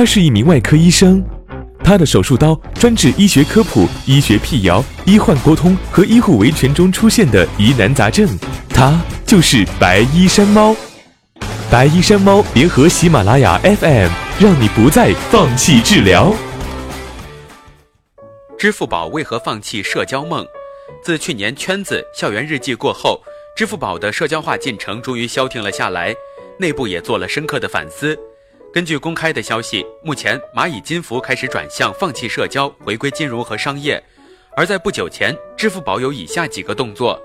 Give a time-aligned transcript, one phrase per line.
[0.00, 1.22] 他是一名外科医生，
[1.84, 8.26] 他的手术刀专治医学科普、医学辟谣、医患沟通和医护维权中出现的疑难杂症。
[8.70, 10.74] 他就是白衣山猫。
[11.70, 14.08] 白衣山猫联合喜马拉雅 FM，
[14.40, 16.32] 让你不再放弃治疗。
[18.58, 20.46] 支付宝为何放弃社交梦？
[21.04, 23.20] 自去年圈子校园日记过后，
[23.54, 26.16] 支付宝的社交化进程终于消停了下来，
[26.58, 28.18] 内部也做了深刻的反思。
[28.72, 34.00] 根据公开的消息，目前蚂蚁金服开始转向放弃社交，回归金融和商业。
[34.56, 37.20] 而在不久前，支付宝有以下几个动作。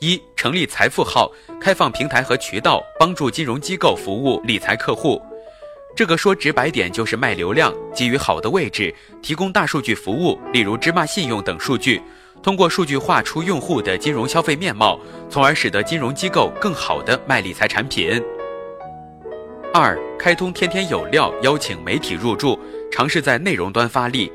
[0.00, 5.22] 一、成立财富号，开放平台和渠道，帮助金融机构服务理财客户。
[5.96, 12.02] 这个说直白点就是卖流量，基于好的位置，提供大数据服务，例如芝麻信用等数据，
[12.42, 18.22] 通过数据画出用户的金融消费面貌，从而使得金融机构更好的卖理财产品。
[19.76, 22.56] 二、开通天天有料，邀请媒体入驻，
[22.92, 24.30] 尝试在内容端发力，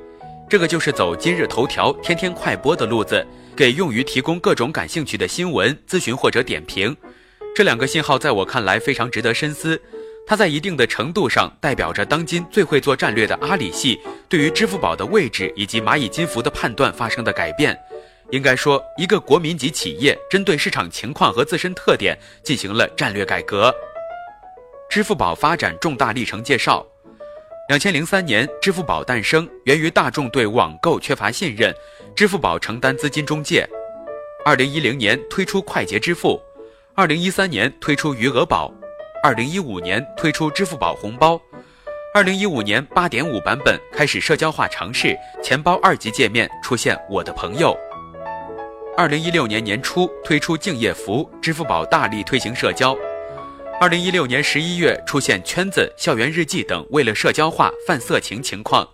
[0.49, 3.25] 这个就是走今日头条、天天快播的路子。
[3.55, 6.93] 给用于提供各种感兴趣的新闻咨询或者点评，
[7.55, 9.81] 这两个信号在我看来非常值得深思。
[10.27, 13.97] 它在一定的程度上代表着当今最会做战略的阿里系
[14.27, 17.79] 对于支付宝的位置以及蚂蚁金服的判断发生的改变。
[18.31, 23.73] 应该说，一个国民级企业针对市场情况和自身特点进行了战略改革。
[24.89, 26.83] 支付宝发展重大历程介绍。
[27.67, 31.71] 两千零三年，支付宝诞生，源于大众对网购缺乏信任，
[32.15, 33.69] 支付宝承担资金中介。
[34.43, 36.41] 二零一零年推出快捷支付，
[36.95, 38.73] 二零一三年推出余额宝，
[39.23, 41.39] 二零一五年推出支付宝红包，
[42.11, 47.77] 二零一五年八点五版本开始社交化尝试，钱包二级界面出现我的朋友。
[48.97, 52.97] 二零一六年年初推出敬业福，支付宝大力推行社交。
[53.81, 58.85] 二零一六年十一月出现圈子、校园日记等为了社交化犯色情情况，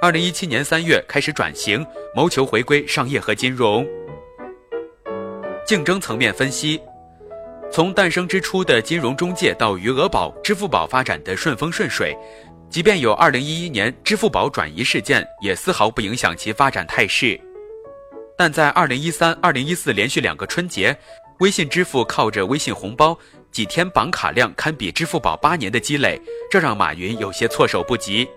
[0.00, 1.84] 二零一七年三月开始转型，
[2.16, 3.86] 谋求回归商业和金融。
[5.66, 6.80] 竞争层面分析，
[7.70, 12.16] 从诞生之初的金融中介到余额宝、支付宝发展的顺风顺水，
[12.70, 17.38] 即便有二零一一年支付宝转移事件，也丝毫不影响其发展态势。
[18.38, 20.96] 但在二零一三、二零一四连续两个春节，
[21.40, 23.18] 微信支付靠着微信红包。
[23.54, 26.20] 几天绑卡量堪比支付宝八年的积累，
[26.50, 28.28] 这让马云有些措手不及。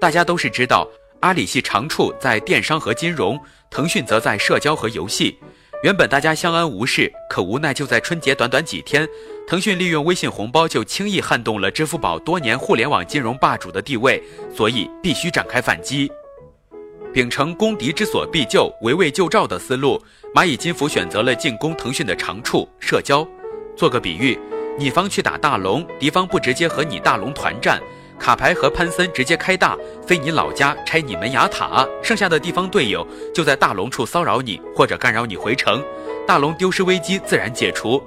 [0.00, 0.88] 大家都是知道，
[1.18, 3.36] 阿里系长处在电商和金融，
[3.68, 5.36] 腾讯则在社交和游戏。
[5.82, 9.08] 原本大家相安无事，可无奈就在春节短短几天，
[9.44, 14.22] 腾讯利用微信红包就轻易撼动了支付宝多年互联网金融霸主的地位，
[14.54, 16.08] 所以必须展开反击。
[17.12, 20.00] 秉承攻敌之所必救，围魏救赵的思路，
[20.32, 23.28] 蚂蚁金服选择了进攻腾讯的长处社交。
[23.78, 24.36] 做个比喻，
[24.76, 27.80] 你方去打大龙，敌方不直接和你大龙团战，
[28.18, 35.80] 卡牌和潘森直接开大，飞你老家拆你门牙塔，剩下的地方队友就在大龙处骚扰你或者干扰你回城，
[36.26, 38.02] 大龙丢失危机自然解除。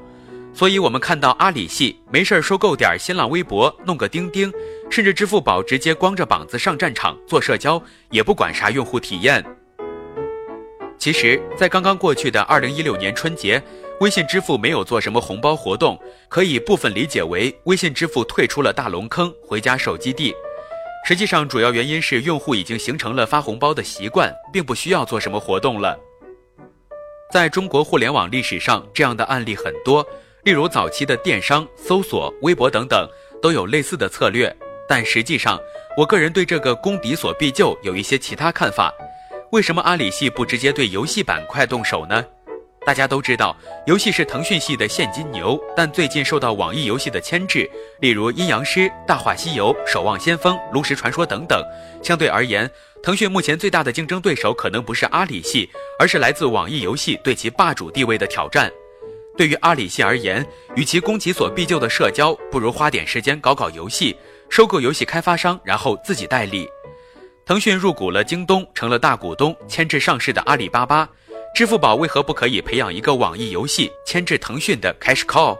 [0.54, 4.52] 所以，我们看到阿里系没事儿收购点新浪微博，弄个钉钉，
[4.90, 9.42] 甚至支付宝直接光着膀子上战场做社交，也不管啥用户体验。
[10.98, 13.64] 其实，在刚刚过去的二零一六年春节。
[14.02, 15.96] 微信支付没有做什么红包活动，
[16.28, 20.34] 可以部分理解为微信支付退出了大龙坑，回家手基地。
[21.06, 25.96] 实际上，主要原因是用户已经形成了发红包的习惯，并不需要做什么活动了。
[27.32, 30.04] 在中国互联网历史上，这样的案例很多，
[30.46, 33.08] 例如早期的电商、搜索、微博等等，
[33.40, 34.52] 都有类似的策略。
[34.90, 35.60] 但实际上，
[35.96, 38.92] 我个人对这个攻敌所必救有一些其他看法。
[39.52, 42.26] 为什么阿里系不直接对游戏板块动手呢？
[42.84, 43.56] 大家都知道，
[43.86, 47.70] 游戏是腾讯系的现金牛，但最近受到网易游戏的牵制，
[48.00, 51.64] 例如《阴阳师》《大话西游》《守望先锋》《炉石传说》等等。
[52.02, 52.70] 相对而言，
[53.04, 55.70] 腾讯目前最大的竞争对手可能不是阿里系，
[56.00, 58.72] 而是来自网易游戏对其霸主地位的挑战。
[59.38, 60.44] 对于阿里系而言，
[60.76, 64.16] 与其攻其所必救的社交，不如花点时间搞搞游戏，
[64.50, 66.68] 收购游戏开发商，然后自己代理。
[67.46, 71.08] 腾讯入股了京东，成了大股东，牵制上市的阿里巴巴。
[71.54, 75.58] 支付宝为何不可以培养一个网易游戏牵制腾讯的 Cash Call？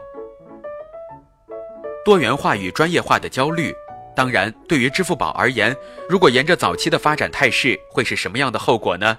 [2.02, 3.74] 多元化与专业化的焦虑。
[4.16, 5.74] 当然，对于支付宝而言，
[6.08, 9.16] 如果沿着早期的发展态势，会是什么样的后果呢？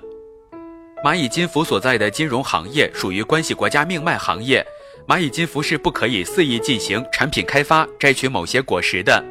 [1.04, 4.66] 蚂蚁金服所在的金融行业属于关系国家命脉行业，
[5.08, 9.24] 蚂蚁金服是不可以肆意进行产品开发，摘取某些果实的。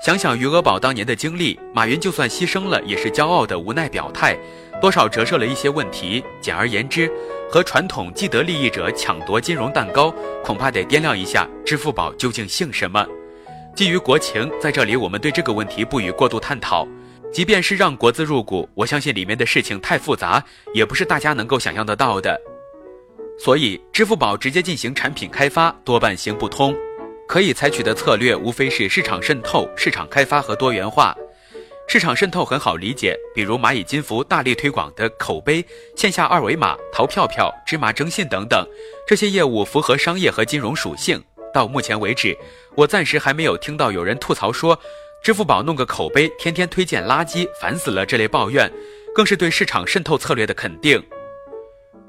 [0.00, 4.34] 想想余额宝当年的经历，马云就算牺牲了，也是骄傲的无奈表态。
[4.80, 6.24] 多少折射了一些问题。
[6.40, 7.12] 简而言之，
[7.50, 10.10] 和传统既得利益者抢夺金融蛋糕，
[10.42, 13.06] 恐怕得掂量一下支付宝究竟姓什么。
[13.76, 16.88] 基于国情，在这里我们对这个问题不予过度探讨。
[17.30, 20.42] 即便是让国资入股，我相信里面的事情太复杂，
[20.72, 22.40] 也不是大家能够想象得到的。
[23.38, 26.74] 所以，支付宝直接进行产品开发多半行不通。
[27.30, 31.16] 可以采取的策略无非是市场渗透、市场开发和多元化。
[31.86, 38.66] 市场渗透很好理解，比如蚂蚁金服大力推广的口碑、线下二维码、淘票票、芝麻征信等等，
[39.06, 41.22] 这些业务符合商业和金融属性。
[41.54, 42.36] 到目前为止，
[42.74, 44.76] 我暂时还没有听到有人吐槽说，
[45.22, 48.68] 支付宝弄个口碑，天天推荐垃圾，烦死了这类抱怨，
[49.14, 51.00] 更是对市场渗透策略的肯定。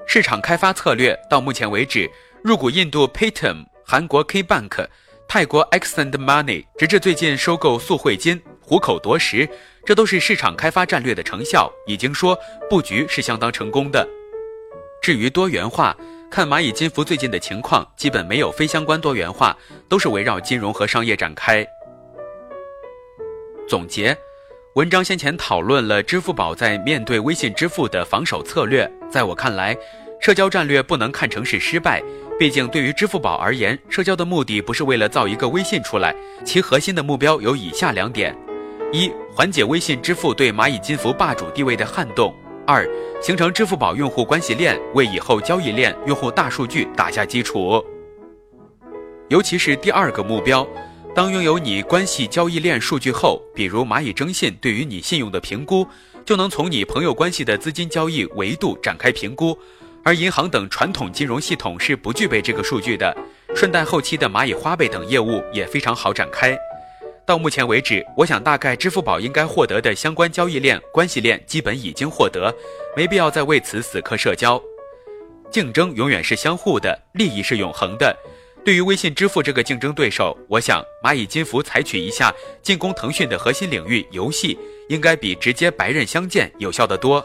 [0.04, 2.10] 市场开发策略到目前为止，
[2.42, 4.84] 入股印度 Paytm、韩国 K Bank、
[5.34, 9.48] 泰国 Extend Money，直至最近收购速汇金，虎口夺食，
[9.82, 12.38] 这都是市场开发战略的成效，已经说
[12.68, 14.06] 布局是相当成功的。
[15.00, 15.96] 至于多元化。
[16.30, 19.56] 看蚂蚁金服最近的情况，基本没有非相关多元化，
[19.88, 21.66] 都是围绕金融和商业展开。
[23.66, 24.14] 总结，
[24.74, 29.74] 文章先前讨论了支付宝在面对微信支付的防守策略，在我看来，
[30.20, 32.02] 社交战略不能看成是失败，
[32.42, 36.12] 毕竟对于支付宝而言，社交的目的不是为了造一个微信出来，
[36.44, 38.36] 其核心的目标有以下两点：
[38.92, 42.34] 一，缓解微信支付对蚂蚁金服霸主地位的撼动。
[42.66, 42.84] 二，
[43.22, 47.80] 形成支付宝用户关系链，为以后交易链用户大数据打下基础。
[49.28, 50.66] 尤其是第二个目标，
[51.14, 55.86] 当拥有你关系交易链数据后，比如蚂蚁征信对于你信用的评估，
[56.24, 59.56] 就能从你朋友关系的资金交易维度展开评估，
[60.04, 63.16] 而银行等传统金融系统是不具备这个数据的。
[63.54, 66.56] 顺带后期的蚂蚁花呗等业务也非常好展开。
[67.26, 72.52] 到目前为止，我想大概支付宝应该获得的相关交易链、关系链基本已经获得，
[72.96, 74.60] 没必要再为此死磕社交。
[75.50, 78.16] 竞争永远是相互的，利益是永恒的。
[78.64, 84.58] 对于微信支付这个竞争对手，我想蚂蚁金服采取一下进攻腾讯的核心领域游戏，
[84.88, 87.24] 应该比直接白刃相见有效得多。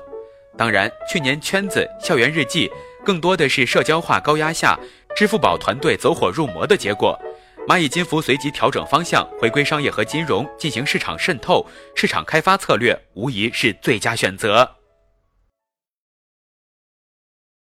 [0.58, 2.70] 当然，去年圈子校园日记
[3.06, 4.78] 更多的是社交化高压下，
[5.16, 7.18] 支付宝团队走火入魔的结果。
[7.68, 11.66] 蚂蚁金服随即调整方向，回归商业和金融，进行市场渗透、
[11.96, 14.68] 市场开发策略，无疑是最佳选择。